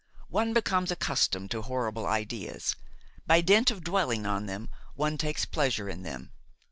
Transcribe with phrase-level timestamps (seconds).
[0.29, 2.75] One becomes accustomed to horrible ideas;
[3.27, 6.31] by dint of dwelling on them one takes pleasure in them.